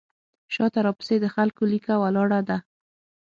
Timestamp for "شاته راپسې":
0.53-1.15